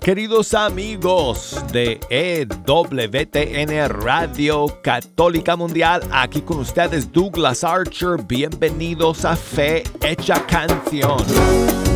[0.00, 6.02] Queridos amigos de EWTN Radio Católica Mundial.
[6.12, 8.22] Aquí con ustedes Douglas Archer.
[8.26, 11.87] Bienvenidos a Fe Hecha Canción.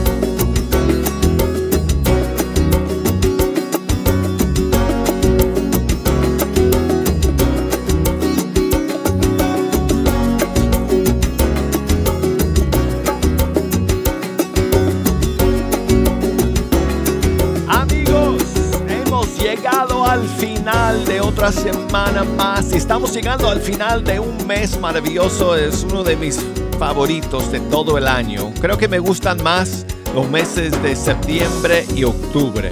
[21.43, 22.73] Otra semana más.
[22.73, 25.57] Estamos llegando al final de un mes maravilloso.
[25.57, 26.39] Es uno de mis
[26.79, 28.53] favoritos de todo el año.
[28.61, 32.71] Creo que me gustan más los meses de septiembre y octubre.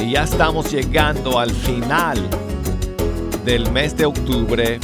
[0.00, 2.26] Y ya estamos llegando al final
[3.44, 4.80] del mes de octubre.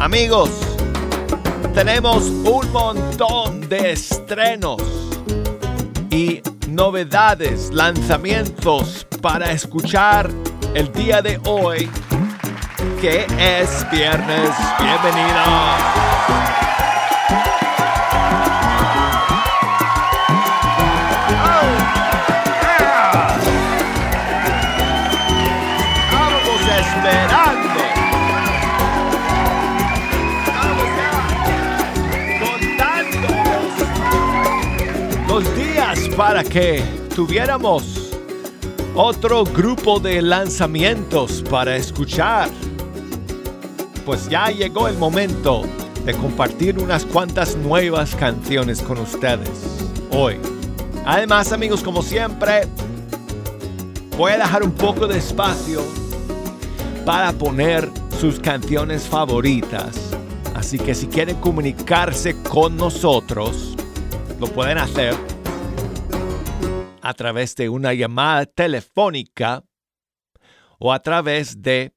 [0.00, 0.50] Amigos,
[1.72, 4.82] tenemos un montón de estrenos
[6.10, 10.30] y novedades, lanzamientos para escuchar
[10.74, 11.88] el día de hoy,
[13.00, 14.50] que es viernes.
[14.80, 16.08] Bienvenidos.
[26.78, 27.80] esperando.
[32.40, 33.28] Contando
[35.28, 36.82] los días para que
[37.14, 38.07] tuviéramos
[39.00, 42.50] otro grupo de lanzamientos para escuchar.
[44.04, 45.62] Pues ya llegó el momento
[46.04, 49.50] de compartir unas cuantas nuevas canciones con ustedes
[50.10, 50.40] hoy.
[51.06, 52.62] Además amigos, como siempre,
[54.16, 55.80] voy a dejar un poco de espacio
[57.06, 57.88] para poner
[58.20, 59.96] sus canciones favoritas.
[60.56, 63.76] Así que si quieren comunicarse con nosotros,
[64.40, 65.27] lo pueden hacer
[67.08, 69.64] a través de una llamada telefónica
[70.78, 71.94] o a través de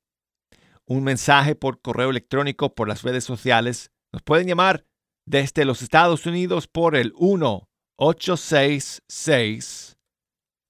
[0.85, 3.91] un mensaje por correo electrónico por las redes sociales.
[4.13, 4.85] Nos pueden llamar
[5.25, 7.67] desde los Estados Unidos por el 1
[7.97, 9.97] 866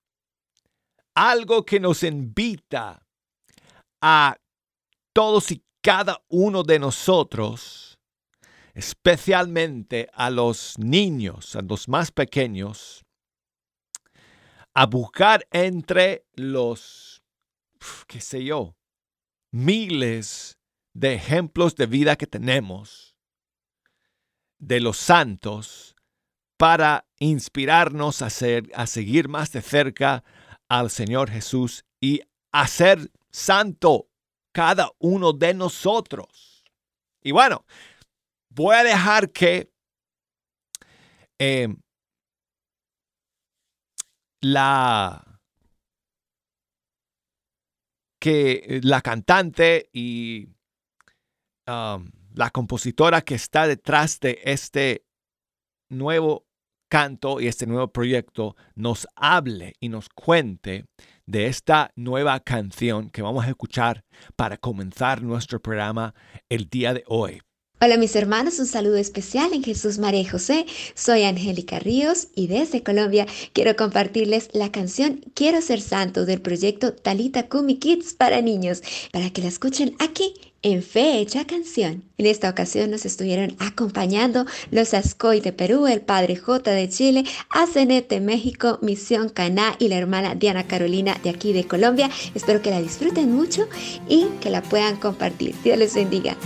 [1.13, 3.05] Algo que nos invita
[4.01, 4.37] a
[5.13, 7.99] todos y cada uno de nosotros,
[8.75, 13.05] especialmente a los niños, a los más pequeños,
[14.73, 17.25] a buscar entre los,
[18.07, 18.77] qué sé yo,
[19.51, 20.61] miles
[20.95, 23.17] de ejemplos de vida que tenemos
[24.61, 25.92] de los santos
[26.63, 30.23] para inspirarnos a, ser, a seguir más de cerca
[30.69, 32.21] al Señor Jesús y
[32.53, 34.09] a ser santo
[34.53, 36.63] cada uno de nosotros.
[37.21, 37.67] Y bueno,
[38.49, 39.73] voy a dejar que
[41.41, 41.67] eh,
[44.41, 45.41] la
[48.21, 50.47] que la cantante y
[51.67, 55.05] um, la compositora que está detrás de este
[55.89, 56.47] nuevo
[56.93, 60.85] canto y este nuevo proyecto nos hable y nos cuente
[61.25, 64.05] de esta nueva canción que vamos a escuchar
[64.37, 66.15] para comenzar nuestro programa
[66.51, 67.41] el día de hoy.
[67.81, 70.67] Hola mis hermanos, un saludo especial en Jesús María y José.
[70.95, 76.93] Soy Angélica Ríos y desde Colombia quiero compartirles la canción Quiero ser santo del proyecto
[76.93, 82.05] Talita Kumi Kids para niños, para que la escuchen aquí en Fecha Canción.
[82.19, 87.25] En esta ocasión nos estuvieron acompañando los Ascoy de Perú, el Padre J de Chile,
[87.51, 92.11] ACNET de México, Misión Caná y la hermana Diana Carolina de aquí de Colombia.
[92.35, 93.69] Espero que la disfruten mucho
[94.09, 95.55] y que la puedan compartir.
[95.63, 96.37] Dios les bendiga.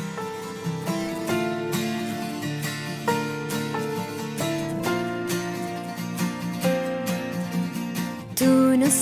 [8.34, 8.92] Tú nos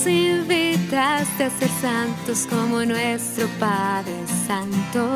[0.95, 4.13] invitaste a ser santos como nuestro Padre
[4.47, 5.13] Santo.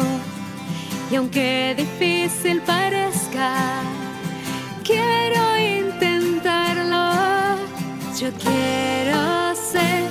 [1.09, 3.81] Y aunque difícil parezca,
[4.83, 7.57] quiero intentarlo.
[8.19, 10.09] Yo quiero ser,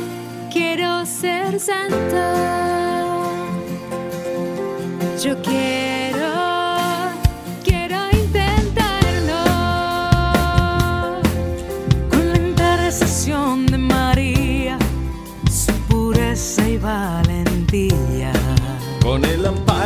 [0.51, 2.17] quiero ser santo.
[5.23, 5.88] Yo quiero,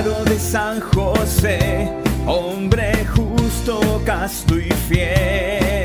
[0.03, 1.89] de San José,
[2.27, 5.82] hombre justo, casto y fiel.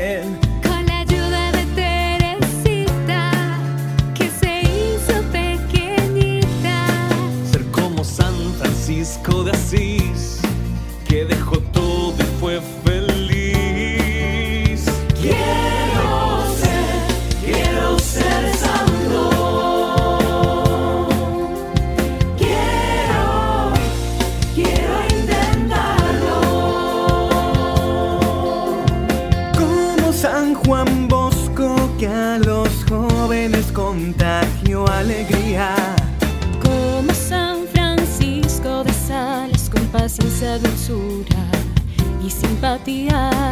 [42.88, 43.28] Simpatía.
[43.30, 43.47] Como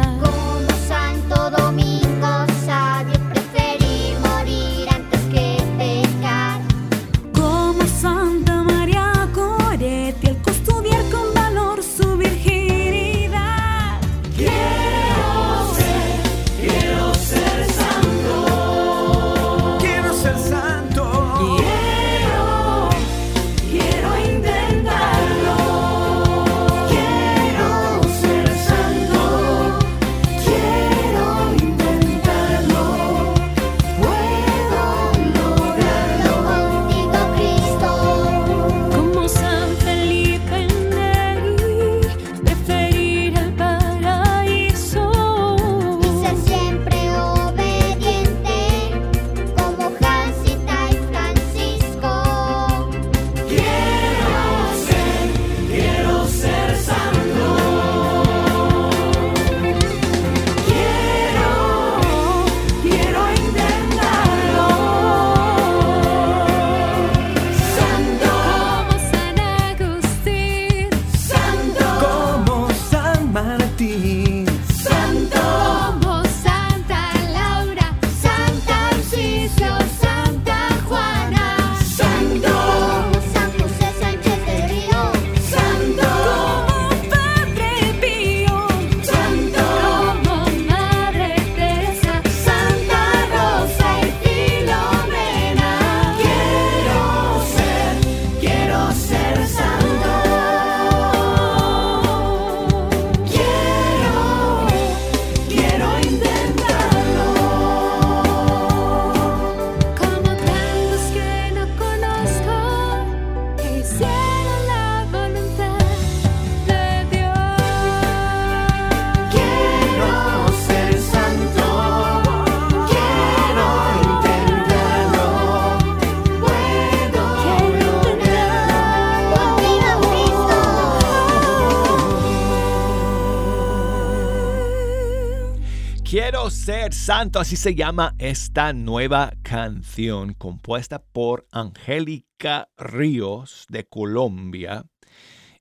[136.09, 144.85] Quiero ser santo, así se llama esta nueva canción compuesta por Angélica Ríos de Colombia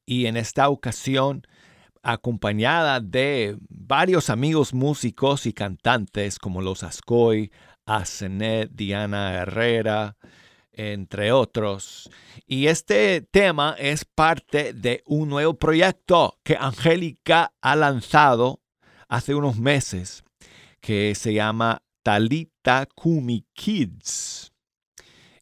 [0.04, 1.42] y en esta ocasión
[2.00, 7.50] acompañada de varios amigos músicos y cantantes como los Ascoy,
[7.84, 10.16] Asenet, Diana Herrera,
[10.70, 12.08] entre otros.
[12.46, 18.60] Y este tema es parte de un nuevo proyecto que Angélica ha lanzado
[19.08, 20.22] hace unos meses
[20.86, 24.52] que se llama Talita Kumi Kids.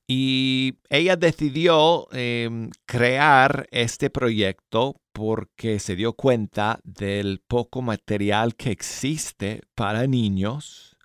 [0.09, 8.71] Y ella decidió em, crear este proyecto porque se dio cuenta del poco material que
[8.71, 10.97] existe para niños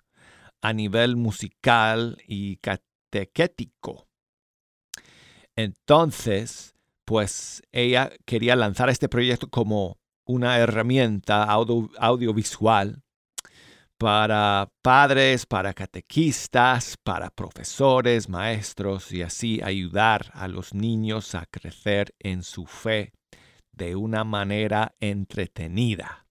[0.62, 4.08] a nivel musical y catequético.
[5.54, 6.72] Entonces,
[7.04, 13.02] pues ella quería lanzar este proyecto como una herramienta audio- audiovisual
[14.00, 22.14] para padres, para catequistas, para profesores, maestros y así ayudar a los niños a crecer
[22.18, 23.12] en su fe
[23.72, 26.26] de una manera entretenida.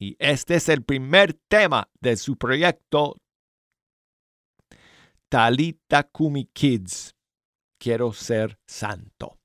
[0.00, 3.14] Y este es el primer tema de su proyecto
[5.28, 7.14] Talita Kumi Kids.
[7.80, 9.38] Quiero ser santo.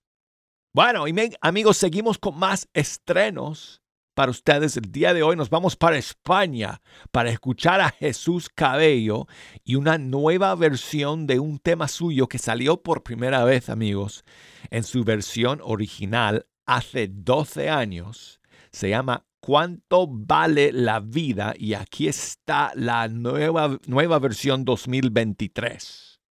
[0.73, 3.80] Bueno, y amigos, seguimos con más estrenos
[4.13, 5.35] para ustedes el día de hoy.
[5.35, 9.27] Nos vamos para España para escuchar a Jesús Cabello
[9.63, 14.23] y una nueva versión de un tema suyo que salió por primera vez, amigos,
[14.69, 18.41] en su versión original hace 12 años.
[18.71, 21.53] Se llama ¿Cuánto vale la vida?
[21.57, 26.21] Y aquí está la nueva, nueva versión 2023.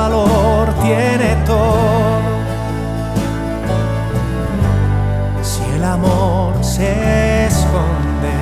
[0.00, 2.30] Valor tiene todo
[5.42, 8.36] si el amor se esconde.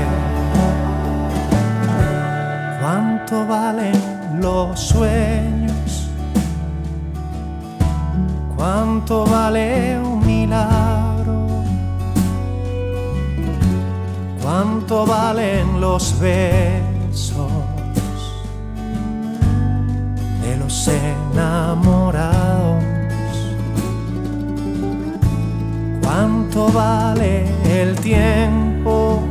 [2.80, 4.00] ¿Cuánto valen
[4.40, 6.08] los sueños?
[8.56, 11.38] ¿Cuánto vale un milagro?
[14.42, 16.87] ¿Cuánto valen los besos
[21.38, 22.84] enamorados?
[26.02, 27.44] ¿Cuánto vale
[27.80, 29.22] el tiempo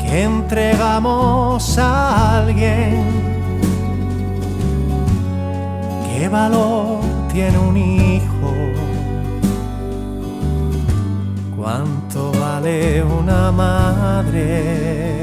[0.00, 3.04] que entregamos a alguien?
[6.06, 7.00] ¿Qué valor
[7.32, 8.52] tiene un hijo?
[11.56, 15.22] ¿Cuánto vale una madre?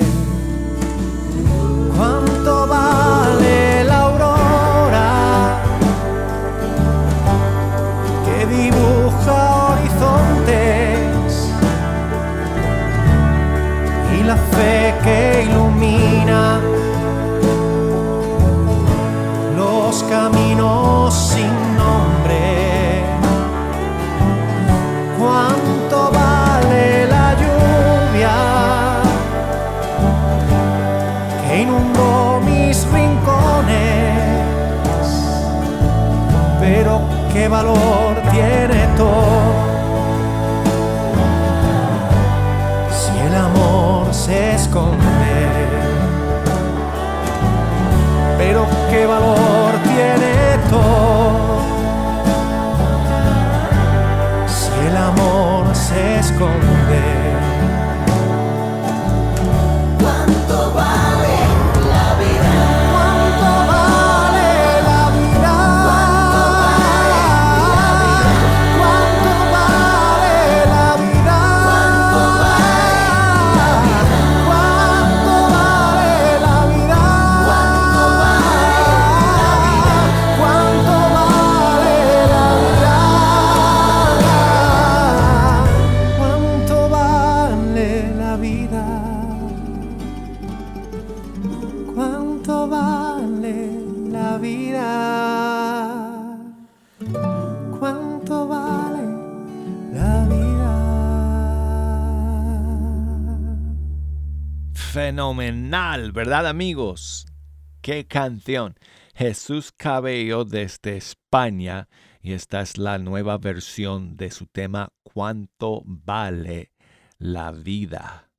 [1.98, 4.10] ¿Cuánto vale la
[9.30, 11.30] dibuja horizontes
[14.18, 16.60] y la fe que ilumina
[19.56, 23.04] los caminos sin nombre.
[25.18, 28.38] ¿Cuánto vale la lluvia
[31.48, 34.10] que inundó mis rincones?
[36.60, 37.02] Pero
[37.34, 39.49] qué valor tiene todo.
[105.90, 107.26] ¿Verdad amigos?
[107.82, 108.76] Qué canción.
[109.16, 111.90] Jesús Cabello desde España
[112.22, 116.74] Y esta es la nueva versión de su tema ¿Cuánto vale
[117.18, 118.30] la vida?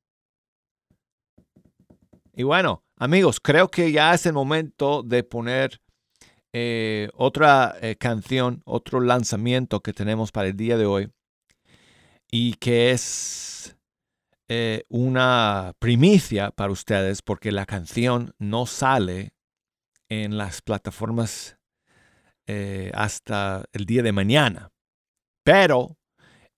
[2.33, 5.80] Y bueno, amigos, creo que ya es el momento de poner
[6.52, 11.11] eh, otra eh, canción, otro lanzamiento que tenemos para el día de hoy
[12.30, 13.50] y que es
[14.52, 19.33] eh, una primicia para ustedes porque la canción no sale
[20.09, 21.57] en las plataformas
[22.49, 24.73] eh, hasta el día de mañana.
[25.45, 25.99] Pero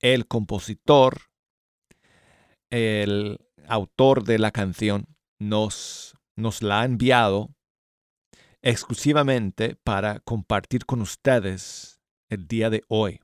[0.00, 1.20] el compositor,
[2.70, 3.36] el
[3.68, 5.04] autor de la canción,
[5.38, 7.54] nos, nos la ha enviado
[8.62, 13.20] exclusivamente para compartir con ustedes el día de hoy,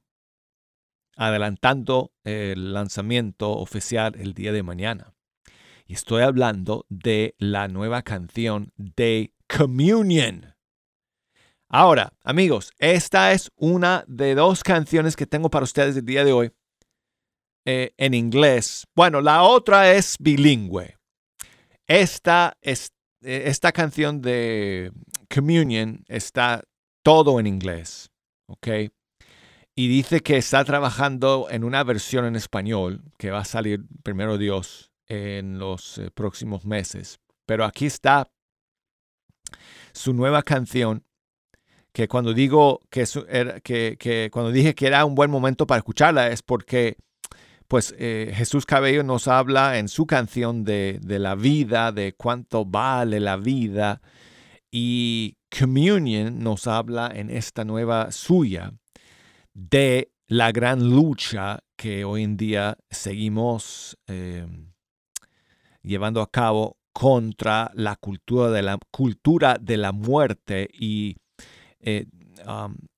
[1.19, 5.13] adelantando el lanzamiento oficial el día de mañana.
[5.87, 10.55] Y estoy hablando de la nueva canción de Communion.
[11.69, 16.33] Ahora, amigos, esta es una de dos canciones que tengo para ustedes el día de
[16.33, 16.53] hoy
[17.67, 18.87] eh, en inglés.
[18.95, 20.97] Bueno, la otra es bilingüe.
[21.87, 24.93] Esta, es, eh, esta canción de
[25.35, 26.63] Communion está
[27.03, 28.11] todo en inglés,
[28.47, 28.69] ¿ok?
[29.79, 34.37] Y dice que está trabajando en una versión en español que va a salir primero
[34.37, 37.21] Dios en los eh, próximos meses.
[37.47, 38.29] Pero aquí está
[39.93, 41.05] su nueva canción
[41.93, 43.61] que cuando digo que, era-
[44.33, 46.97] cuando dije que era un buen momento para escucharla es porque
[47.69, 52.65] pues eh, Jesús Cabello nos habla en su canción de, de la vida, de cuánto
[52.65, 54.03] vale la vida
[54.73, 58.73] y Communion nos habla en esta nueva suya
[59.55, 64.47] de la gran lucha que hoy en día seguimos eh,
[65.83, 71.17] llevando a cabo contra la cultura de la, cultura de la muerte y
[71.81, 72.07] eh,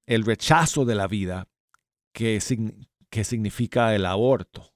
[0.06, 1.46] el rechazo de la vida
[2.12, 2.40] que,
[3.10, 4.72] que significa el aborto.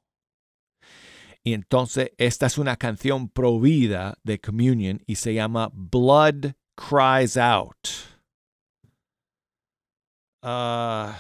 [1.43, 7.37] Y entonces esta es una canción pro vida de Communion y se llama Blood Cries
[7.37, 7.89] Out.
[10.43, 11.17] Ah,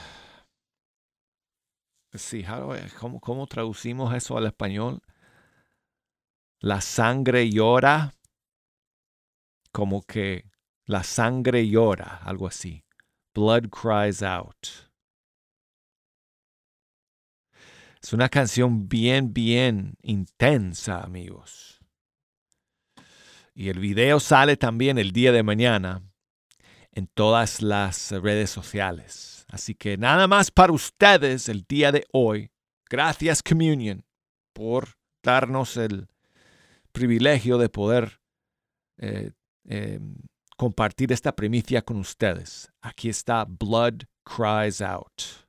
[2.14, 5.00] sí, do I- ¿cómo, ¿cómo traducimos eso al español?
[6.60, 8.14] La sangre llora,
[9.72, 10.44] como que
[10.86, 12.84] la sangre llora, algo así.
[13.34, 14.90] Blood cries out.
[18.02, 21.80] Es una canción bien, bien intensa, amigos.
[23.54, 26.02] Y el video sale también el día de mañana
[26.92, 29.33] en todas las redes sociales.
[29.54, 32.50] Así que nada más para ustedes el día de hoy.
[32.90, 34.04] Gracias Communion
[34.52, 36.08] por darnos el
[36.90, 38.20] privilegio de poder
[38.98, 39.30] eh,
[39.68, 40.00] eh,
[40.56, 42.72] compartir esta primicia con ustedes.
[42.80, 45.43] Aquí está Blood Cries Out.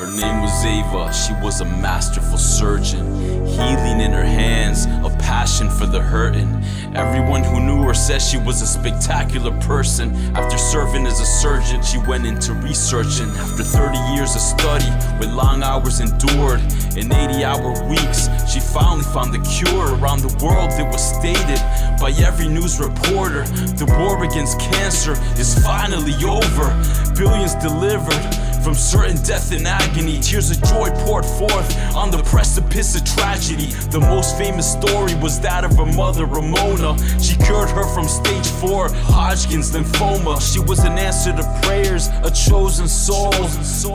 [0.00, 3.04] Her name was Ava, she was a masterful surgeon.
[3.44, 6.48] Healing in her hands, a passion for the hurting.
[6.94, 10.16] Everyone who knew her said she was a spectacular person.
[10.34, 13.28] After serving as a surgeon, she went into researching.
[13.44, 16.62] After 30 years of study, with long hours endured,
[16.96, 19.94] in 80 hour weeks, she finally found the cure.
[20.00, 21.60] Around the world, it was stated
[22.00, 23.44] by every news reporter
[23.76, 26.72] the war against cancer is finally over.
[27.14, 30.20] Billions delivered from certain death and agony.
[30.20, 33.66] Tears of joy poured forth on the precipice of tragedy.
[33.90, 36.96] The most famous story was that of her mother, Ramona.
[37.20, 40.40] She cured her from stage 4 Hodgkin's lymphoma.
[40.40, 43.30] She was an answer to prayers, a chosen soul.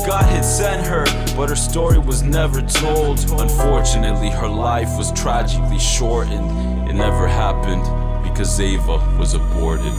[0.06, 3.20] God had sent her, but her story was never told.
[3.32, 6.90] Unfortunately, her life was tragically shortened.
[6.90, 7.84] It never happened
[8.24, 9.94] because Ava was aborted.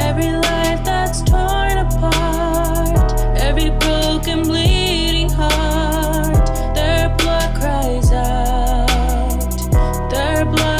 [0.00, 3.07] Every life that's torn apart,
[3.48, 10.77] every broken, bleeding heart, their blood cries out, their blood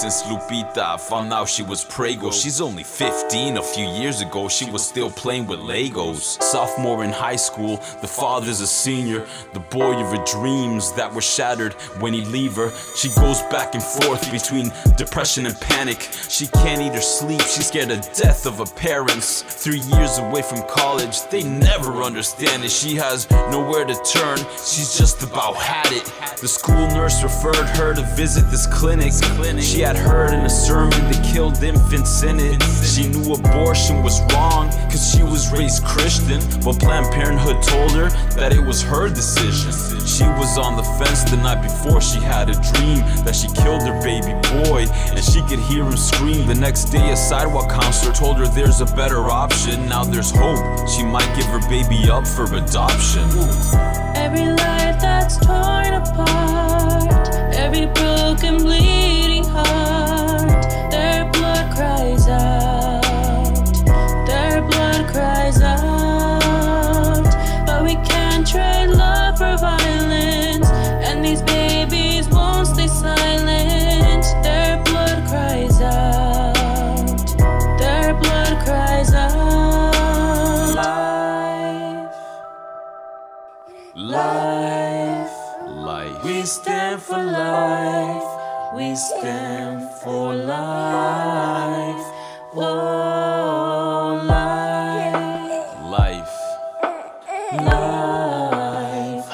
[0.00, 2.30] since Lupita found out she was prego.
[2.30, 3.58] She's only 15.
[3.58, 6.42] A few years ago, she was still playing with Legos.
[6.42, 9.26] Sophomore in high school, the father's a senior.
[9.52, 12.70] The boy of her dreams that were shattered when he leave her.
[12.96, 16.00] She goes back and forth between depression and panic.
[16.30, 17.42] She can't eat or sleep.
[17.42, 19.42] She's scared of death of her parents.
[19.42, 22.70] Three years away from college, they never understand it.
[22.70, 24.38] She has nowhere to turn.
[24.56, 26.10] She's just about had it.
[26.40, 29.12] The school nurse referred her to visit this clinic.
[29.62, 32.62] She had heard in a sermon that killed infants in it.
[32.84, 38.08] She knew abortion was wrong because she was raised Christian, but Planned Parenthood told her
[38.36, 39.72] that it was her decision.
[40.06, 43.82] She was on the fence the night before she had a dream that she killed
[43.82, 46.46] her baby boy, and she could hear him scream.
[46.46, 49.88] The next day, a sidewalk counselor told her there's a better option.
[49.88, 50.88] Now there's hope.
[50.88, 53.24] She might give her baby up for adoption.
[54.14, 57.09] Every life that's torn apart,
[57.60, 59.99] every broken, bleeding heart,
[87.10, 88.28] for life.
[88.76, 92.06] We stand for life.
[92.54, 95.14] Oh, life,
[95.90, 96.36] Life.
[97.66, 99.26] life.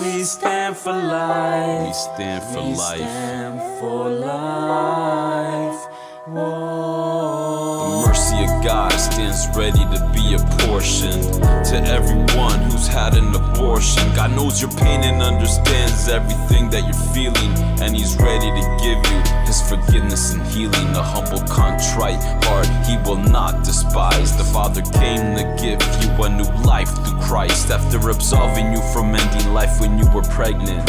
[0.00, 1.86] We stand for life.
[1.88, 3.00] We stand for We life.
[3.00, 5.80] stand for life.
[6.26, 11.24] The mercy of God stands ready to be apportioned
[11.70, 14.02] to everyone who's had an abortion.
[14.16, 18.98] God knows your pain and understands everything that you're feeling, and He's ready to give
[19.10, 20.88] you His forgiveness and healing.
[20.96, 24.36] A humble, contrite heart He will not despise.
[24.36, 29.14] The Father came to give you a new life through Christ after absolving you from
[29.14, 30.84] ending life when you were pregnant.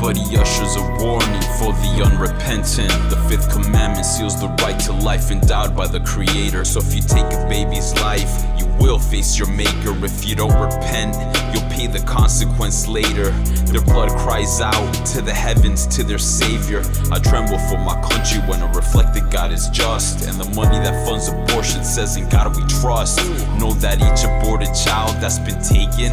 [0.00, 2.92] But he ushers a warning for the unrepentant.
[3.10, 6.64] The fifth commandment seals the right to life endowed by the Creator.
[6.64, 9.92] So if you take a baby's life, you will face your Maker.
[10.04, 11.16] If you don't repent,
[11.52, 13.30] you'll pay the consequence later.
[13.72, 16.82] Their blood cries out to the heavens, to their Savior.
[17.10, 20.26] I tremble for my country when I reflect that God is just.
[20.26, 23.18] And the money that funds abortion says, In God we trust.
[23.58, 26.12] Know that each aborted child that's been taken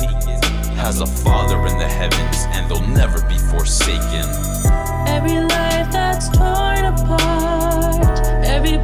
[0.75, 4.25] has a father in the heavens and they'll never be forsaken.
[5.08, 8.78] Every life that's torn apart, every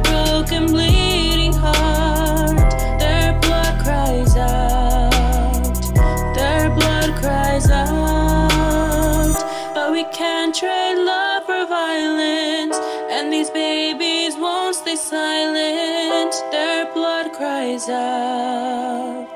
[13.32, 16.34] these babies won't stay silent.
[16.50, 19.34] Their blood cries out,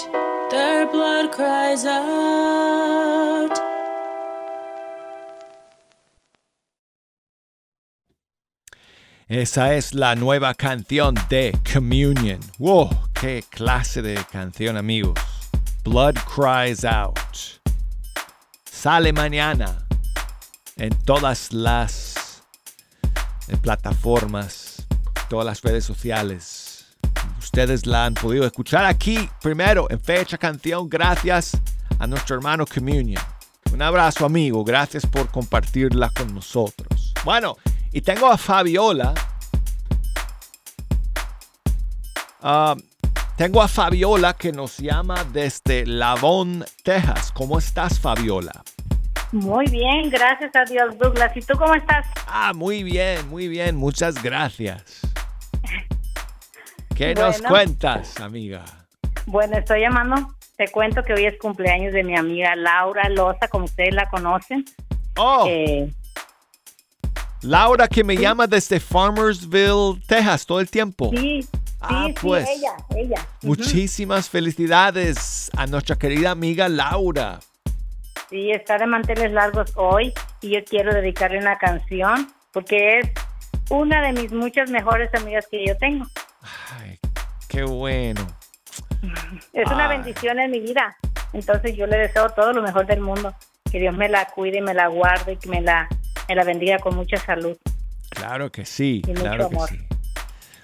[0.51, 3.57] their blood cries out.
[9.29, 12.39] Esa es la nueva canción de Communion.
[12.59, 12.91] ¡Wow!
[13.15, 15.19] ¡Qué clase de canción, amigos!
[15.83, 17.61] Blood Cries Out.
[18.71, 19.87] Sale mañana
[20.77, 22.26] en todas las
[23.49, 24.87] eh, plataformas,
[25.29, 26.87] todas las redes sociales.
[27.39, 31.53] Ustedes la han podido escuchar aquí primero en fecha canción gracias
[31.99, 33.23] a nuestro hermano Communion.
[33.73, 37.13] Un abrazo amigo, gracias por compartirla con nosotros.
[37.25, 37.57] Bueno,
[37.93, 39.15] y tengo a Fabiola.
[42.43, 42.77] Ah,
[43.37, 47.33] tengo a Fabiola que nos llama desde Lavon, Texas.
[47.33, 48.63] ¿Cómo estás, Fabiola?
[49.33, 51.37] Muy bien, gracias a Dios, Douglas.
[51.37, 52.07] ¿Y tú cómo estás?
[52.27, 53.77] Ah, muy bien, muy bien.
[53.77, 55.01] Muchas gracias.
[56.95, 58.65] ¿Qué nos cuentas, amiga?
[59.27, 60.35] Bueno, estoy llamando.
[60.57, 64.65] Te cuento que hoy es cumpleaños de mi amiga Laura Loza, como ustedes la conocen.
[65.19, 65.91] Oh, Eh,
[67.43, 71.11] Laura que me llama desde Farmersville, Texas, todo el tiempo.
[71.15, 71.49] sí, sí,
[71.81, 72.49] Ah, sí, pues.
[72.49, 73.27] ella, ella.
[73.43, 77.39] Muchísimas felicidades a nuestra querida amiga Laura.
[78.31, 83.11] Sí, está de manteles largos hoy y yo quiero dedicarle una canción porque es
[83.71, 86.07] una de mis muchas mejores amigas que yo tengo.
[86.81, 86.99] Ay,
[87.49, 88.27] qué bueno.
[89.53, 89.99] Es una Ay.
[89.99, 90.97] bendición en mi vida.
[91.33, 93.35] Entonces yo le deseo todo lo mejor del mundo.
[93.71, 95.89] Que Dios me la cuide y me la guarde y que me la,
[96.29, 97.57] me la bendiga con mucha salud.
[98.11, 99.69] Claro que sí, Y mucho claro que amor.
[99.69, 99.79] sí.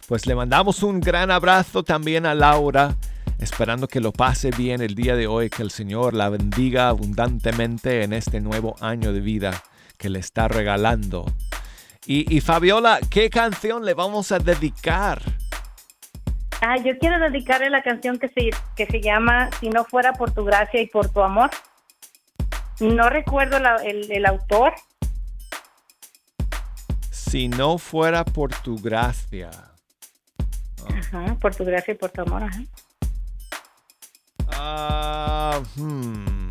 [0.09, 2.95] Pues le mandamos un gran abrazo también a Laura,
[3.43, 8.03] esperando que lo pase bien el día de hoy, que el Señor la bendiga abundantemente
[8.05, 9.63] en este nuevo año de vida
[9.99, 11.25] que le está regalando.
[12.07, 15.23] Y, y Fabiola, ¿qué canción le vamos a dedicar?
[16.61, 20.31] Ah, yo quiero dedicarle la canción que se, que se llama Si no fuera por
[20.33, 21.51] tu gracia y por tu amor.
[22.81, 24.73] No recuerdo la- el, el autor.
[27.11, 29.51] Si no fuera por tu gracia.
[30.99, 32.43] Ajá, por tu gracia y por tu amor.
[32.45, 32.61] Ajá.
[34.65, 36.51] Ah, hmm.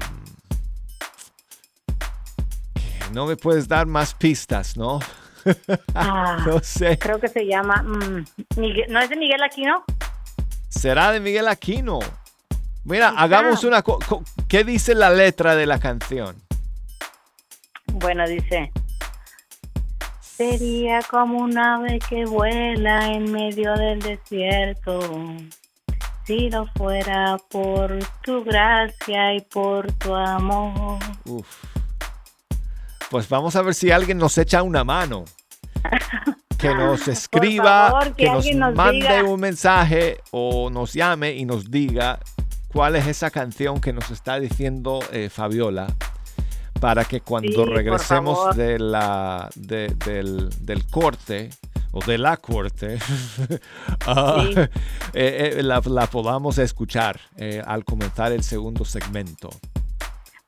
[3.14, 5.00] No me puedes dar más pistas, ¿no?
[5.96, 7.00] Ah, no sé.
[7.00, 7.82] Creo que se llama.
[7.82, 8.26] mm,
[8.58, 9.84] Miguel- ¿No es de Miguel Aquino?
[10.70, 12.00] ¿Será de Miguel Aquino?
[12.84, 13.22] Mira, Quizá.
[13.24, 13.82] hagamos una...
[13.82, 16.36] co- co- ¿Qué dice la letra de la canción?
[17.94, 18.72] Bueno, dice.
[20.22, 25.00] Sería como un ave que vuela en medio del desierto.
[26.32, 30.98] Si no fuera por tu gracia y por tu amor.
[31.26, 31.46] Uf.
[33.10, 35.26] Pues vamos a ver si alguien nos echa una mano.
[36.58, 39.24] Que nos escriba, favor, que que nos, mande diga.
[39.24, 42.20] un mensaje o nos llame y nos diga
[42.68, 45.88] cuál es esa canción que nos está diciendo eh, Fabiola
[46.82, 51.50] para que cuando Sí, regresemos de la, de- del, del corte
[51.92, 52.98] o de la corte,
[54.08, 54.54] ah, Sí.
[55.14, 59.50] eh, eh, la, la podamos escuchar eh, al comenzar el segundo segmento.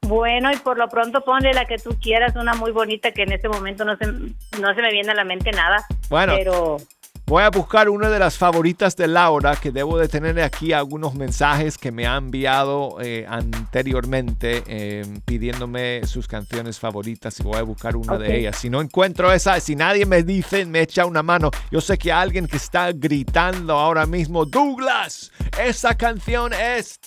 [0.01, 3.31] Bueno, y por lo pronto ponle la que tú quieras, una muy bonita que en
[3.31, 5.85] este momento no se, no se me viene a la mente nada.
[6.09, 6.33] Bueno.
[6.35, 6.77] Pero
[7.25, 11.15] Voy a buscar una de las favoritas de Laura, que debo de tener aquí algunos
[11.15, 17.63] mensajes que me ha enviado eh, anteriormente eh, pidiéndome sus canciones favoritas y voy a
[17.63, 18.57] buscar una de ellas.
[18.57, 21.49] Si no encuentro esa, si nadie me dice, me echa una mano.
[21.71, 26.99] Yo sé que alguien que está gritando ahora mismo, Douglas, esa canción es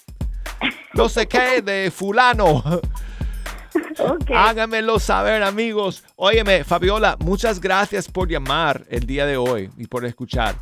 [0.95, 2.65] no sé qué de fulano.
[3.99, 4.31] ok.
[4.35, 6.05] Háganmelo saber, amigos.
[6.17, 10.55] Óyeme, Fabiola, muchas gracias por llamar el día de hoy y por escuchar.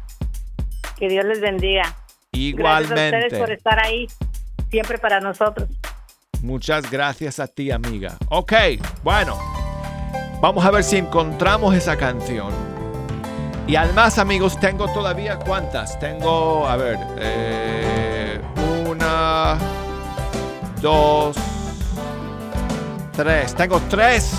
[0.98, 1.82] que Dios les bendiga.
[1.82, 3.16] Gracias a Igualmente.
[3.18, 4.06] ustedes por estar ahí
[4.70, 5.68] siempre para nosotros.
[6.42, 8.16] Muchas gracias a ti, amiga.
[8.28, 8.52] Ok,
[9.02, 9.38] bueno.
[10.40, 12.52] Vamos a ver si encontramos esa canción.
[13.66, 15.98] Y además, amigos, tengo todavía cuántas.
[15.98, 18.38] Tengo, a ver, eh,
[18.86, 19.56] una,
[20.82, 21.34] dos,
[23.16, 23.54] tres.
[23.54, 24.32] Tengo tres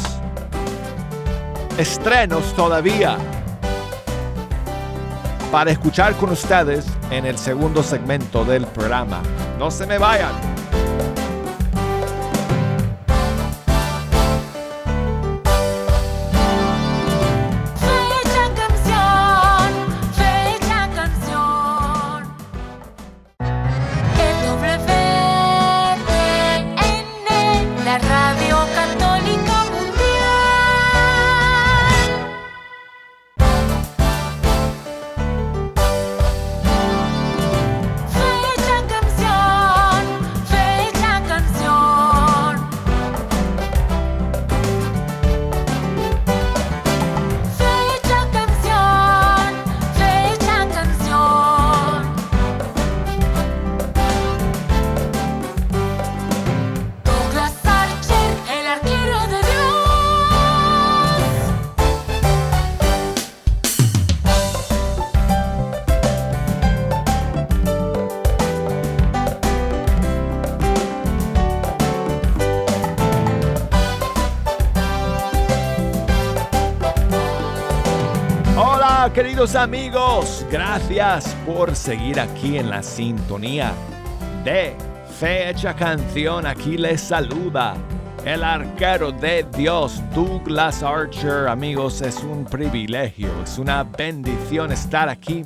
[1.78, 3.18] estrenos todavía
[5.52, 9.22] para escuchar con ustedes en el segundo segmento del programa.
[9.58, 10.65] No se me vayan.
[79.54, 83.74] Amigos, gracias por seguir aquí en la sintonía
[84.44, 84.76] de
[85.20, 86.48] Fecha Canción.
[86.48, 87.76] Aquí les saluda
[88.26, 91.48] el arquero de Dios, Douglas Archer.
[91.48, 95.46] Amigos, es un privilegio, es una bendición estar aquí,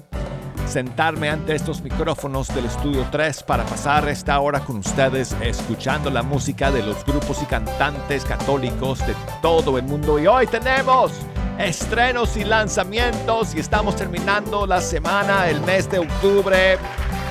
[0.65, 6.23] sentarme ante estos micrófonos del Estudio 3 para pasar esta hora con ustedes escuchando la
[6.23, 10.17] música de los grupos y cantantes católicos de todo el mundo.
[10.19, 11.12] Y hoy tenemos
[11.60, 16.78] estrenos y lanzamientos y estamos terminando la semana, el mes de octubre.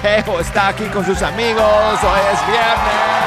[0.02, 1.64] Jejo está aquí con sus amigos,
[2.02, 3.18] hoy es viernes.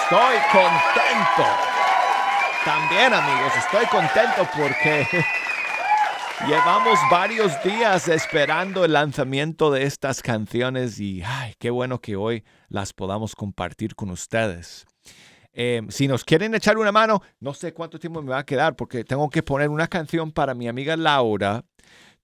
[0.00, 1.44] Estoy contento.
[2.64, 5.06] También amigos, estoy contento porque
[6.44, 12.44] llevamos varios días esperando el lanzamiento de estas canciones y ay, qué bueno que hoy
[12.68, 14.84] las podamos compartir con ustedes.
[15.52, 18.76] Eh, si nos quieren echar una mano, no sé cuánto tiempo me va a quedar
[18.76, 21.64] porque tengo que poner una canción para mi amiga Laura.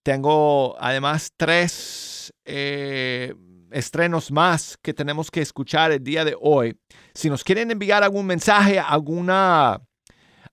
[0.03, 3.35] Tengo además tres eh,
[3.71, 6.77] estrenos más que tenemos que escuchar el día de hoy.
[7.15, 9.81] Si nos quieren enviar algún mensaje, alguna,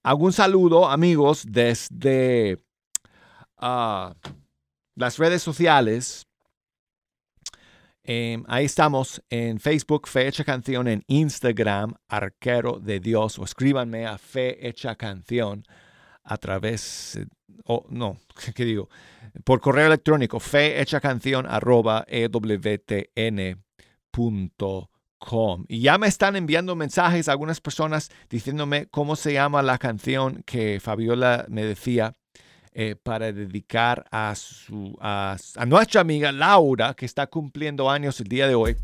[0.02, 2.58] algún saludo, amigos, desde
[3.60, 4.15] ah,
[4.95, 6.28] las redes sociales,
[8.04, 14.06] em, ahí estamos en Facebook, Fe Hecha Canción, en Instagram, Arquero de Dios, o escríbanme
[14.08, 15.63] a Fe Canción
[16.24, 17.19] a través,
[17.65, 18.19] o no,
[18.56, 18.89] ¿qué digo?
[19.43, 23.65] Por correo electrónico, fehechacanción arroba E ewtn.com.
[25.67, 30.80] Y ya me están enviando mensajes algunas personas diciéndome cómo se llama la canción que
[30.80, 32.15] Fabiola me decía
[32.73, 38.27] eh, para dedicar a, su, a, a nuestra amiga Laura, que está cumpliendo años el
[38.27, 38.77] día de hoy.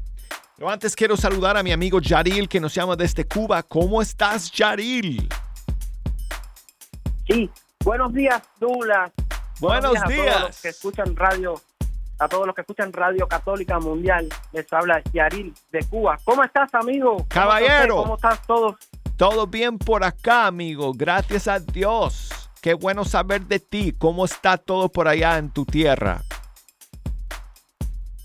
[0.57, 3.61] Pero antes quiero saludar a mi amigo Yaril, que nos llama desde Cuba.
[3.63, 5.27] ¿Cómo estás, Yaril?
[7.27, 7.49] Sí,
[7.83, 9.11] buenos días, Douglas.
[9.59, 10.41] Buenos a todos días.
[10.41, 11.61] los que escuchan radio,
[12.19, 14.29] a todos los que escuchan Radio Católica Mundial.
[14.53, 16.17] Les habla Yaril de Cuba.
[16.23, 17.11] ¿Cómo estás, amigo?
[17.15, 17.95] ¿Cómo Caballero.
[17.95, 18.03] usted?
[18.03, 18.75] ¿Cómo estás todos?
[19.17, 20.93] Todo bien por acá, amigo.
[20.93, 22.44] Gracias a Dios.
[22.65, 23.93] Qué bueno saber de ti.
[23.95, 26.23] ¿Cómo está todo por allá en tu tierra?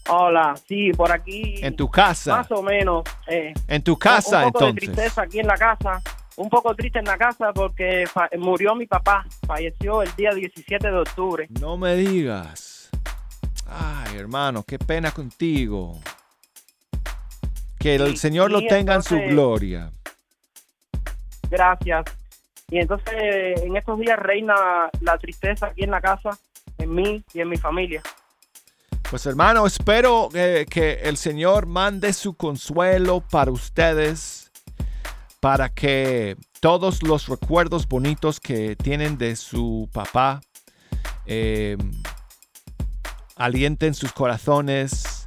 [0.09, 1.57] Hola, sí, por aquí.
[1.59, 2.39] En tu casa.
[2.39, 3.05] Más o menos.
[3.27, 6.01] eh, En tu casa, un poco de tristeza aquí en la casa.
[6.37, 8.05] Un poco triste en la casa porque
[8.39, 9.27] murió mi papá.
[9.47, 11.47] Falleció el día 17 de octubre.
[11.61, 12.89] No me digas.
[13.67, 16.01] Ay, hermano, qué pena contigo.
[17.79, 19.91] Que el Sí, Señor lo tenga en su gloria.
[21.51, 22.07] Gracias.
[22.71, 23.15] Y entonces
[23.63, 24.55] en estos días reina
[25.01, 26.39] la tristeza aquí en la casa,
[26.79, 28.03] en mí y en mi familia.
[29.11, 34.53] Pues hermano, espero que, que el Señor mande su consuelo para ustedes,
[35.41, 40.41] para que todos los recuerdos bonitos que tienen de su papá
[41.27, 41.77] eh,
[43.37, 45.20] alienten sus corazones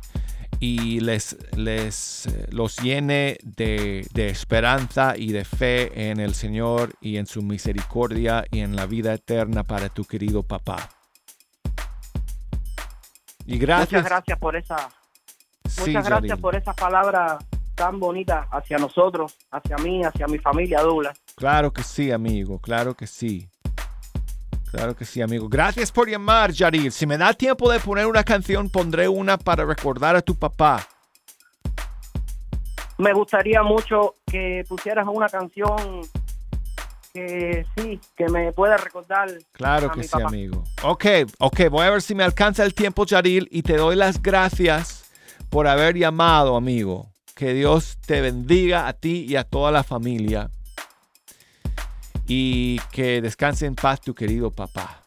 [0.65, 6.93] y les, les eh, los llene de, de esperanza y de fe en el Señor
[7.02, 10.89] y en su misericordia y en la vida eterna para tu querido papá.
[13.45, 14.04] Y gracias.
[14.04, 14.89] Muchas gracias por esa
[15.67, 16.41] Sí, muchas gracias Yaril.
[16.41, 17.39] por esa palabra
[17.76, 21.19] tan bonita hacia nosotros, hacia mí, hacia mi familia, Douglas.
[21.36, 23.49] Claro que sí, amigo, claro que sí.
[24.74, 25.48] Claro que sí, amigo.
[25.48, 26.92] Gracias por llamar, Yaril.
[26.92, 30.84] Si me da tiempo de poner una canción, pondré una para recordar a tu papá.
[32.98, 36.02] Me gustaría mucho que pusieras una canción
[37.14, 40.28] que sí, que me pueda recordar Claro a que mi sí, papá.
[40.28, 40.64] amigo.
[40.82, 41.06] Ok,
[41.38, 45.06] ok, voy a ver si me alcanza el tiempo, Yaril, y te doy las gracias
[45.52, 47.12] por haber llamado, amigo.
[47.36, 50.50] Que Dios te bendiga a ti y a toda la familia.
[52.36, 55.04] Y que descanse en paz tu querido papá.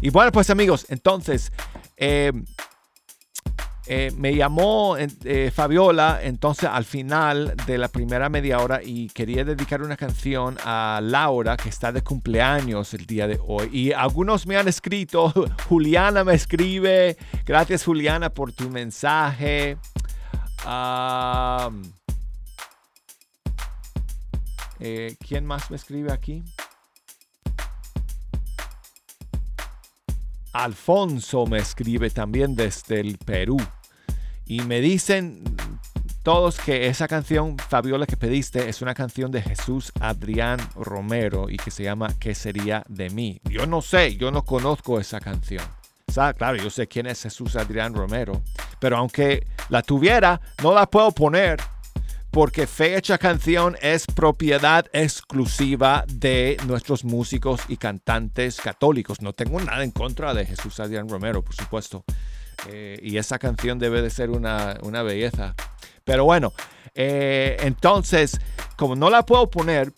[0.00, 1.50] Y bueno, pues amigos, entonces,
[1.96, 2.30] eh,
[3.88, 9.44] eh, me llamó eh, Fabiola entonces al final de la primera media hora y quería
[9.44, 13.68] dedicar una canción a Laura que está de cumpleaños el día de hoy.
[13.72, 15.32] Y algunos me han escrito,
[15.68, 19.78] Juliana me escribe, gracias Juliana por tu mensaje.
[20.64, 21.82] Am,
[24.86, 26.44] eh, ¿Quién más me escribe aquí?
[30.52, 33.56] Alfonso me escribe también desde el Perú.
[34.44, 35.42] Y me dicen
[36.22, 41.56] todos que esa canción, Fabiola, que pediste, es una canción de Jesús Adrián Romero y
[41.56, 43.40] que se llama ¿Qué sería de mí?
[43.44, 45.64] Yo no sé, yo no conozco esa canción.
[46.06, 48.42] O sea, claro, yo sé quién es Jesús Adrián Romero,
[48.78, 51.58] pero aunque la tuviera, no la puedo poner
[52.34, 59.22] porque Fecha Canción es propiedad exclusiva de nuestros músicos y cantantes católicos.
[59.22, 62.04] No tengo nada en contra de Jesús Adrián Romero, por supuesto.
[62.68, 65.54] Eh, y esa canción debe de ser una, una belleza.
[66.02, 66.52] Pero bueno,
[66.96, 68.40] eh, entonces,
[68.76, 69.92] como no la puedo poner,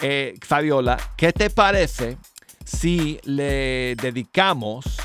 [0.00, 2.18] eh, Fabiola, ¿qué te parece
[2.64, 4.96] si le dedicamos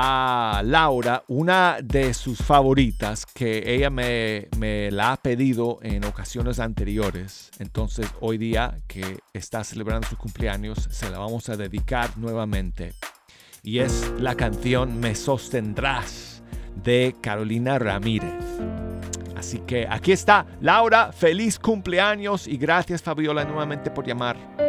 [0.00, 4.46] a Laura una de sus favoritas que ella me,
[4.92, 7.50] la ha pedido en ocasiones anteriores.
[7.58, 12.94] Entonces hoy día que está celebrando su cumpleaños se la vamos a dedicar nuevamente.
[13.64, 16.44] Y es la canción Me sostendrás
[16.76, 18.44] de Carolina Ramírez.
[19.36, 24.67] Así que aquí está Laura, feliz cumpleaños y gracias Fabiola nuevamente por llamar.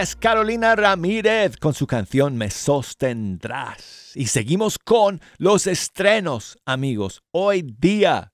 [0.00, 4.12] Carolina Ramírez con su canción Me sostendrás.
[4.14, 8.32] Y seguimos con los estrenos, amigos, hoy día.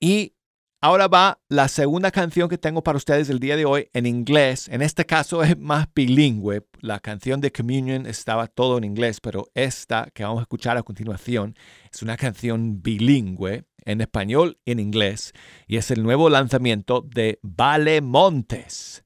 [0.00, 0.34] Y
[0.80, 4.68] ahora va la segunda canción que tengo para ustedes el día de hoy en inglés.
[4.68, 6.66] En este caso es más bilingüe.
[6.80, 10.82] La canción de Communion estaba todo en inglés, pero esta que vamos a escuchar a
[10.82, 11.54] continuación
[11.92, 15.32] es una canción bilingüe en español y en inglés.
[15.68, 19.01] Y es el nuevo lanzamiento de Vale Montes.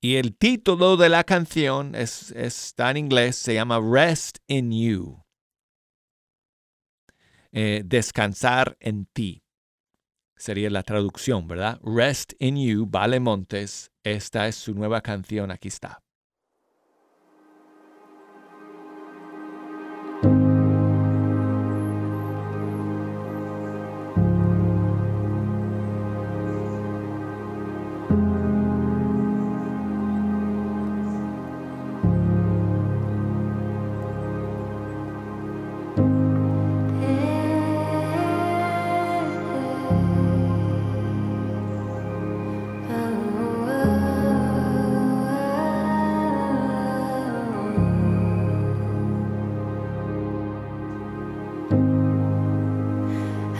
[0.00, 5.24] Y el título de la canción es, está en inglés, se llama Rest in You.
[7.52, 9.42] Eh, descansar en ti.
[10.36, 11.80] Sería la traducción, ¿verdad?
[11.82, 13.90] Rest in You, Vale Montes.
[14.02, 16.05] Esta es su nueva canción, aquí está.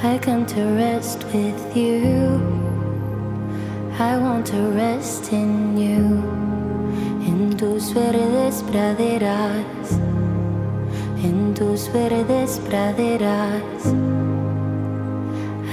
[0.03, 2.39] I come to rest with you.
[3.99, 6.23] I want to rest in you.
[7.27, 9.99] En tus verdes praderas.
[11.25, 13.87] En tus verdes praderas.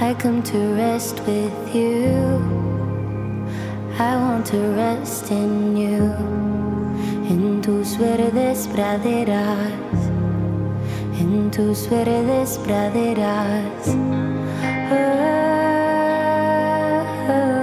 [0.00, 2.40] I come to rest with you.
[3.98, 6.12] I want to rest in you.
[7.28, 10.13] En tus verdes praderas.
[11.24, 13.86] En tus verdes praderas.
[17.26, 17.53] You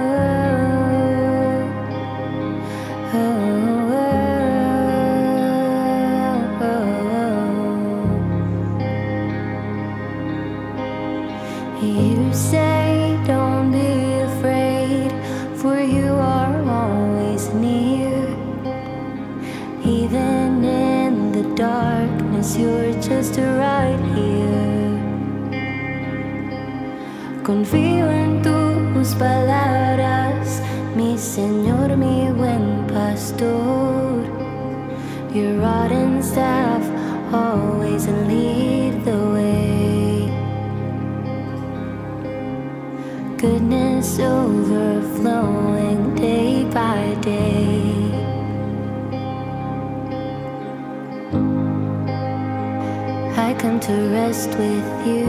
[53.92, 55.26] to rest with you.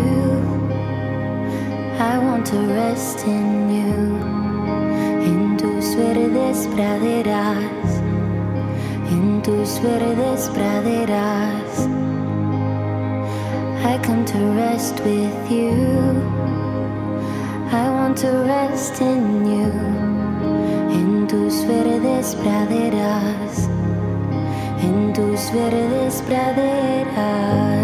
[1.99, 3.95] I want to rest in you.
[5.29, 7.91] En tus verdes praderas.
[9.15, 11.73] En tus verdes praderas.
[13.91, 15.75] I come to rest with you.
[17.83, 19.71] I want to rest in you.
[20.99, 23.67] En tus verdes praderas.
[24.87, 27.82] En tus verdes praderas.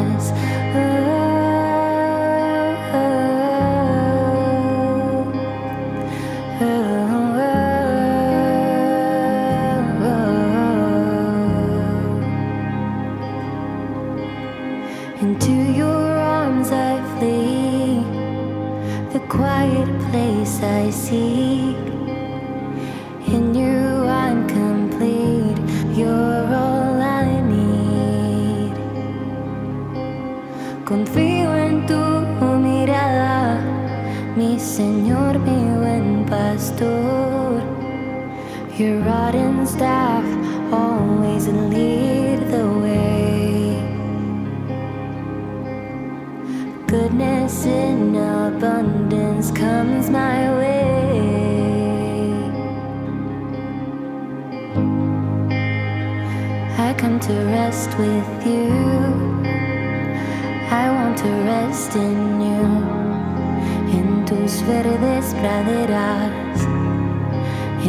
[57.30, 58.70] To rest with you.
[60.84, 62.64] I want to rest in you.
[63.98, 66.60] En tus verdes praderas.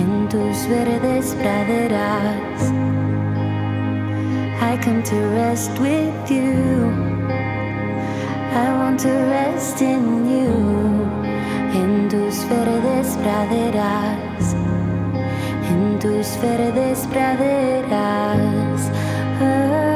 [0.00, 2.60] En tus verdes praderas.
[4.70, 6.92] I come to rest with you.
[8.64, 10.52] I want to rest in you.
[11.80, 14.54] En tus verdes praderas.
[15.70, 18.69] En tus verdes praderas.
[19.40, 19.89] へ。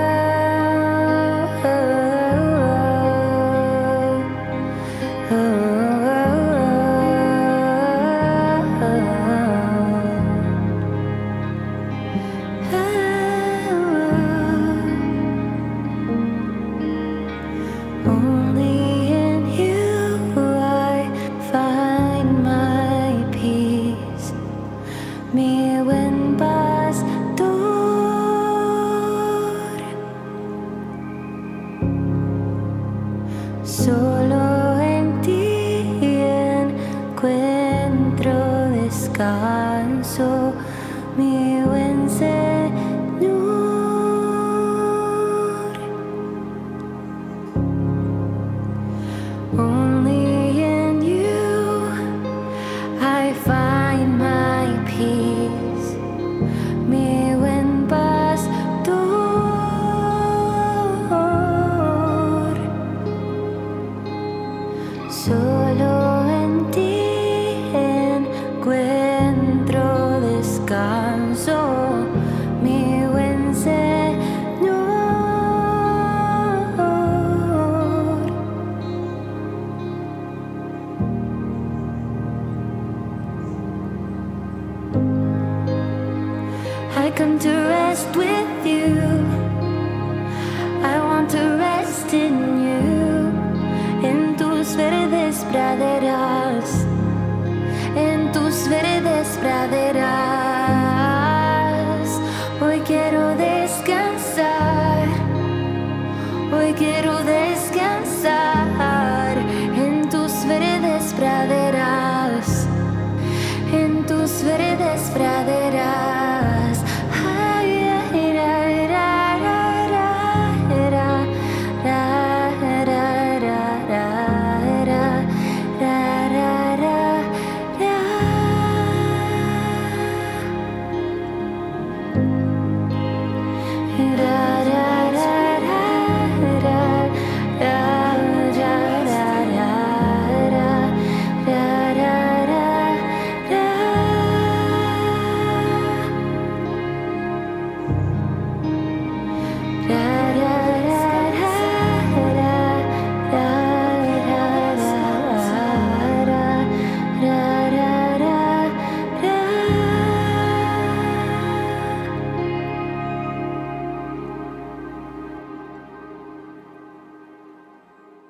[114.07, 115.25] tu sfere despre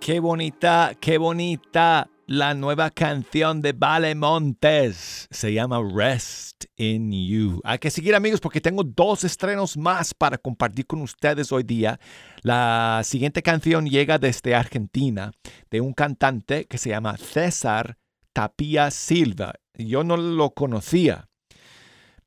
[0.04, 5.26] Qué bonita, qué bonita la nueva canción de Vale Montes.
[5.30, 7.62] Se llama Rest in You.
[7.64, 11.98] Hay que seguir amigos porque tengo dos estrenos más para compartir con ustedes hoy día.
[12.42, 15.32] La siguiente canción llega desde Argentina
[15.70, 17.96] de un cantante que se llama César
[18.34, 19.54] Tapia Silva.
[19.72, 21.30] Yo no lo conocía,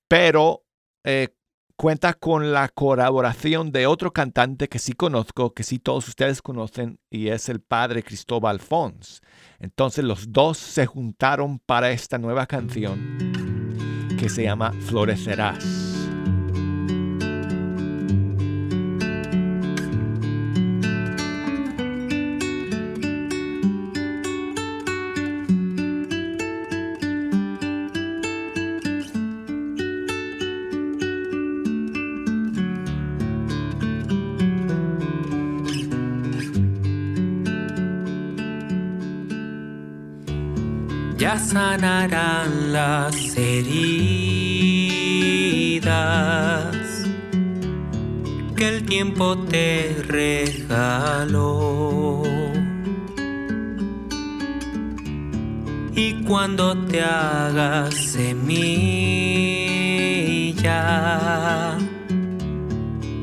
[0.07, 0.63] pero
[1.03, 1.36] eh,
[1.77, 6.99] cuenta con la colaboración de otro cantante que sí conozco, que sí todos ustedes conocen,
[7.09, 9.21] y es el padre Cristóbal Fons.
[9.59, 13.17] Entonces los dos se juntaron para esta nueva canción
[14.19, 15.86] que se llama Florecerás.
[41.27, 43.67] Ya sanarán las heridas
[48.55, 50.63] que el tiempo te regaló.
[55.93, 58.47] Y cuando te hagas semilla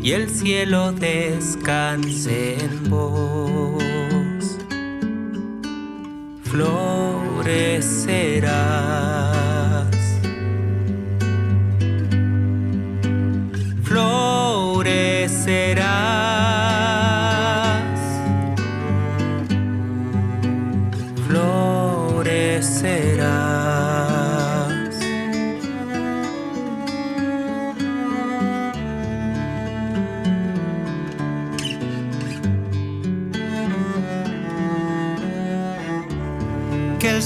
[0.02, 4.59] y el cielo descanse en vos,
[7.55, 9.34] florecerás.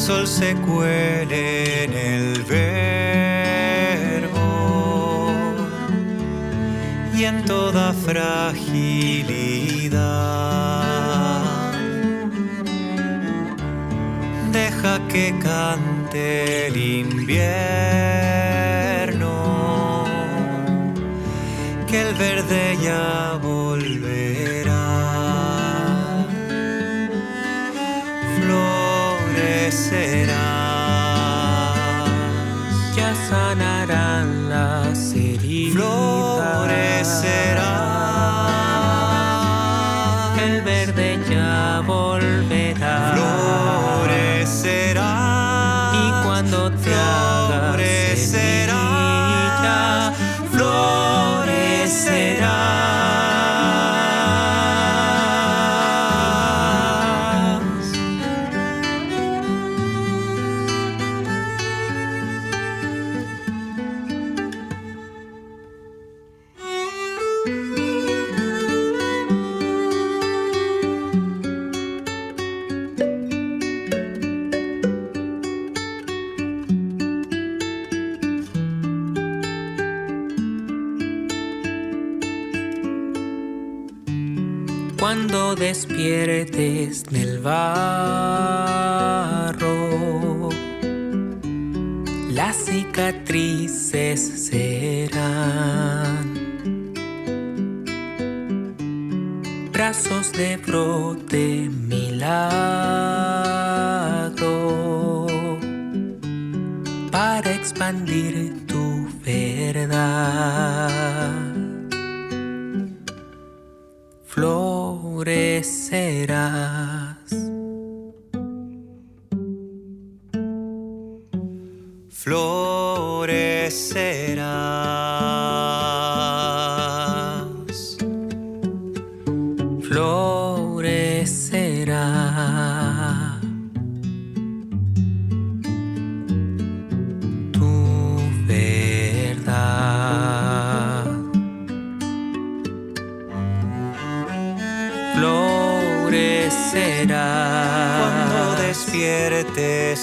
[0.08, 2.80] Sol se cuele en el verbo
[7.14, 8.54] y en toda fragilidad.
[14.50, 17.66] Deja que cante el invierno,
[21.86, 23.27] que el verde ya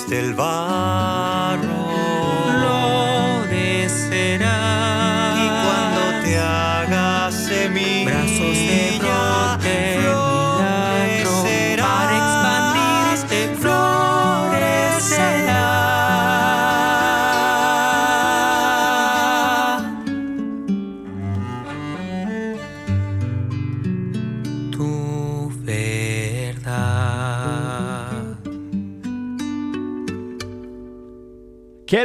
[0.06, 1.45] despiertes del barro.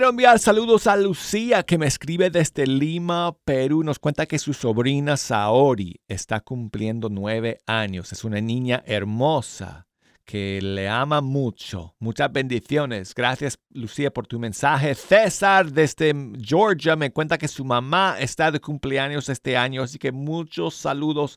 [0.01, 3.83] Quiero enviar saludos a Lucía que me escribe desde Lima, Perú.
[3.83, 8.11] Nos cuenta que su sobrina Saori está cumpliendo nueve años.
[8.11, 9.87] Es una niña hermosa
[10.25, 11.97] que le ama mucho.
[11.99, 13.15] Muchas bendiciones.
[13.15, 14.95] Gracias Lucía por tu mensaje.
[14.95, 19.83] César desde Georgia me cuenta que su mamá está de cumpleaños este año.
[19.83, 21.37] Así que muchos saludos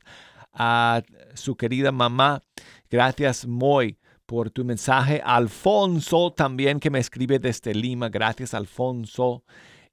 [0.54, 1.02] a
[1.34, 2.40] su querida mamá.
[2.88, 5.20] Gracias Moy por tu mensaje.
[5.24, 8.08] Alfonso también que me escribe desde Lima.
[8.08, 9.44] Gracias Alfonso.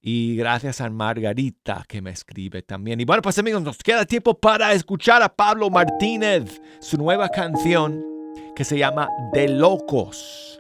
[0.02, 3.00] Y gracias a Margarita que me escribe también.
[3.00, 8.04] Y bueno, pues amigos, nos queda tiempo para escuchar a Pablo Martínez, su nueva canción
[8.56, 10.60] que se llama De Locos.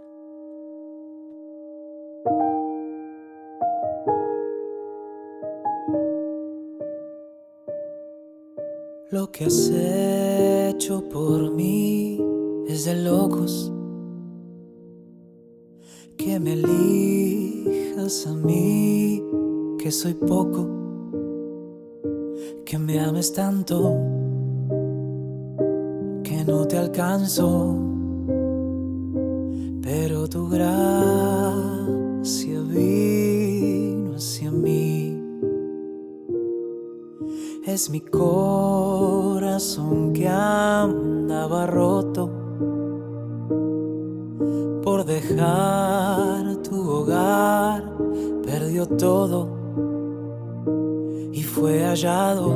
[9.09, 12.10] Lo que has hecho por mí
[12.67, 13.71] es de locos.
[16.17, 19.23] Que me elijas a mí,
[19.77, 20.67] que soy poco.
[22.65, 23.97] Que me ames tanto,
[26.23, 27.75] que no te alcanzo.
[29.81, 35.17] Pero tu gracia vino hacia mí.
[37.65, 42.40] Es mi corazón que andaba roto
[45.21, 47.83] dejar tu hogar,
[48.43, 49.49] perdió todo
[51.31, 52.55] y fue hallado,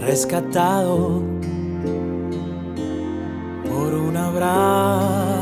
[0.00, 1.22] rescatado
[3.64, 5.33] por un abrazo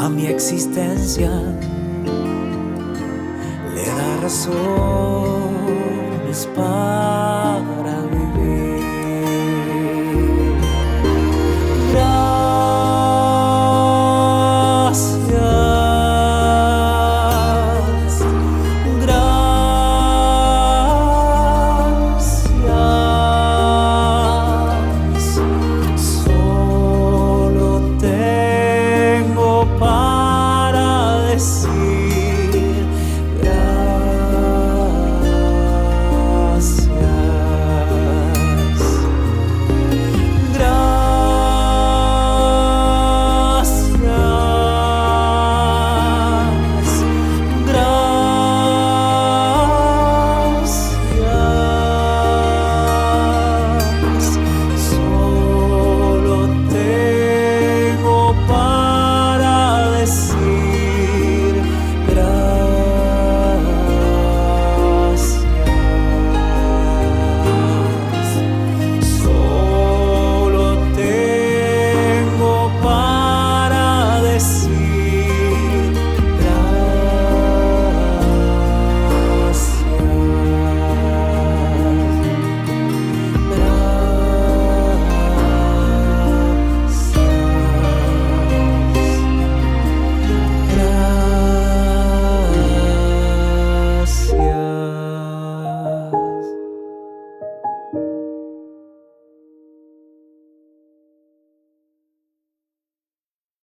[0.00, 1.30] a mi existencia.
[3.74, 4.48] Le da razones
[6.56, 7.29] para